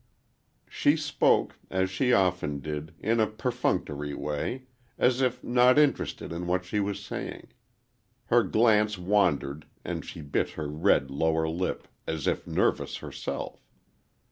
She 0.67 0.95
spoke, 0.97 1.59
as 1.69 1.91
she 1.91 2.11
often 2.11 2.59
did, 2.59 2.95
in 2.99 3.19
a 3.19 3.27
perfunctory 3.27 4.15
way, 4.15 4.63
as 4.97 5.21
if 5.21 5.43
not 5.43 5.77
interested 5.77 6.31
in 6.33 6.47
what 6.47 6.65
she 6.65 6.79
was 6.79 6.99
saying. 6.99 7.49
Her 8.25 8.41
glance 8.41 8.97
wandered 8.97 9.67
and 9.85 10.03
she 10.03 10.21
bit 10.21 10.49
her 10.57 10.67
red 10.69 11.11
lower 11.11 11.47
lip, 11.47 11.87
as 12.07 12.25
if 12.25 12.47
nervous 12.47 12.97
herself. 12.97 13.63